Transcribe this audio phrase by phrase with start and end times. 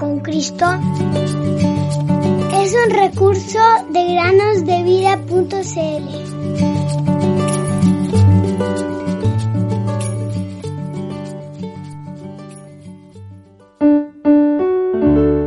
[0.00, 0.64] con Cristo
[2.54, 3.58] es un recurso
[3.90, 5.48] de granosdevida.cl.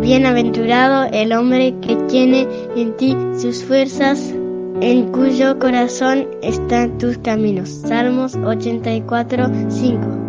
[0.02, 4.32] Bienaventurado el hombre que tiene en ti sus fuerzas,
[4.82, 7.70] en cuyo corazón están tus caminos.
[7.70, 10.23] Salmos 84, 5.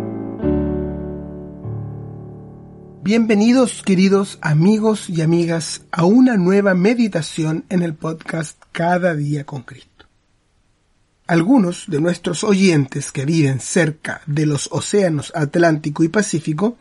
[3.05, 9.61] Bienvenidos queridos amigos y amigas a una nueva meditación en el podcast Cada día con
[9.61, 10.07] Cristo.
[11.27, 16.79] Algunos de nuestros oyentes que viven cerca de los océanos Atlántico y Pacífico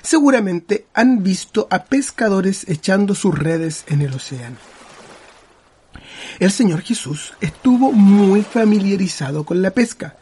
[0.00, 4.56] seguramente han visto a pescadores echando sus redes en el océano.
[6.38, 10.16] El Señor Jesús estuvo muy familiarizado con la pesca,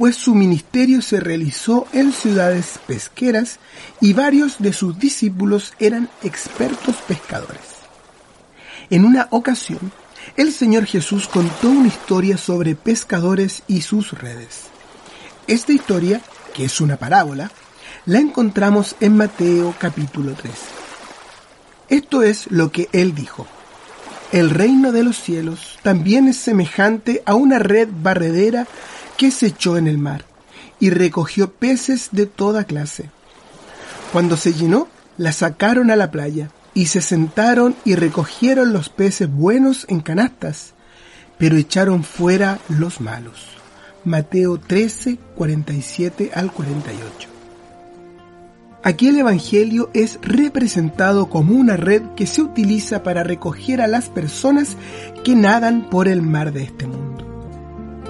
[0.00, 3.58] pues su ministerio se realizó en ciudades pesqueras
[4.00, 7.60] y varios de sus discípulos eran expertos pescadores.
[8.88, 9.92] En una ocasión,
[10.38, 14.68] el Señor Jesús contó una historia sobre pescadores y sus redes.
[15.46, 16.22] Esta historia,
[16.54, 17.50] que es una parábola,
[18.06, 20.50] la encontramos en Mateo capítulo 3.
[21.90, 23.46] Esto es lo que él dijo.
[24.32, 28.66] El reino de los cielos también es semejante a una red barredera
[29.20, 30.24] que se echó en el mar
[30.78, 33.10] y recogió peces de toda clase.
[34.14, 39.30] Cuando se llenó, la sacaron a la playa y se sentaron y recogieron los peces
[39.30, 40.72] buenos en canastas,
[41.36, 43.44] pero echaron fuera los malos.
[44.06, 47.28] Mateo 13, 47 al 48.
[48.82, 54.08] Aquí el Evangelio es representado como una red que se utiliza para recoger a las
[54.08, 54.78] personas
[55.24, 57.09] que nadan por el mar de este mundo.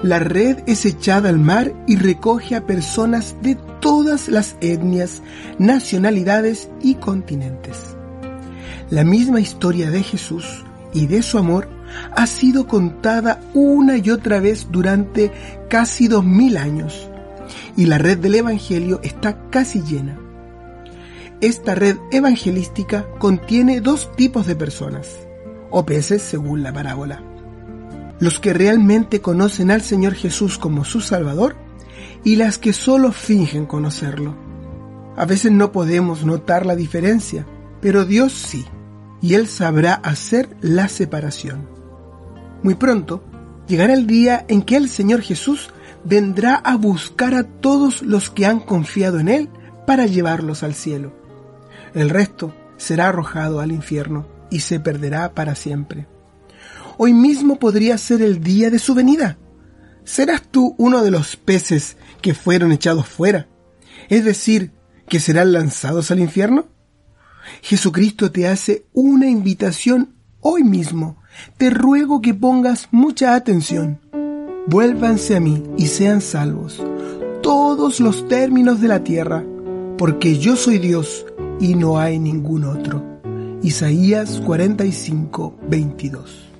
[0.03, 5.21] La red es echada al mar y recoge a personas de todas las etnias,
[5.59, 7.77] nacionalidades y continentes.
[8.89, 11.69] La misma historia de Jesús y de su amor
[12.15, 15.31] ha sido contada una y otra vez durante
[15.69, 17.07] casi dos mil años
[17.77, 20.17] y la red del Evangelio está casi llena.
[21.41, 25.07] Esta red evangelística contiene dos tipos de personas,
[25.69, 27.30] o peces según la parábola
[28.21, 31.55] los que realmente conocen al Señor Jesús como su Salvador
[32.23, 34.37] y las que solo fingen conocerlo.
[35.17, 37.47] A veces no podemos notar la diferencia,
[37.81, 38.63] pero Dios sí,
[39.21, 41.67] y Él sabrá hacer la separación.
[42.61, 43.23] Muy pronto
[43.67, 45.71] llegará el día en que el Señor Jesús
[46.03, 49.49] vendrá a buscar a todos los que han confiado en Él
[49.87, 51.11] para llevarlos al cielo.
[51.95, 56.07] El resto será arrojado al infierno y se perderá para siempre.
[57.03, 59.39] Hoy mismo podría ser el día de su venida.
[60.03, 63.47] ¿Serás tú uno de los peces que fueron echados fuera?
[64.07, 64.71] Es decir,
[65.09, 66.67] que serán lanzados al infierno.
[67.63, 71.17] Jesucristo te hace una invitación hoy mismo.
[71.57, 73.99] Te ruego que pongas mucha atención.
[74.67, 76.83] Vuélvanse a mí y sean salvos
[77.41, 79.43] todos los términos de la tierra,
[79.97, 81.25] porque yo soy Dios
[81.59, 83.03] y no hay ningún otro.
[83.63, 86.50] Isaías 45, 22.